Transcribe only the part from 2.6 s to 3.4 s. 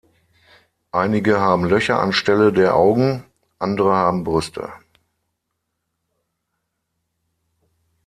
Augen,